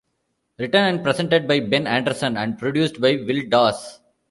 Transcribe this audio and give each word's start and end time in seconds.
Written 0.57 0.83
and 0.85 1.03
presented 1.03 1.47
by 1.47 1.59
Ben 1.59 1.85
Anderson, 1.85 2.35
and 2.35 2.57
produced 2.57 2.99
by 2.99 3.17
Will 3.17 3.47
Daws. 3.47 3.99